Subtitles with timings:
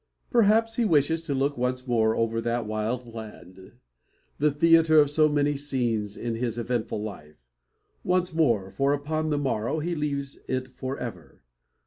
[0.31, 3.73] Perhaps he wishes to look once more over that wild land,
[4.39, 7.45] the theatre of so many scenes in his eventful life;
[8.03, 11.43] once more, for upon the morrow he leaves it for ever.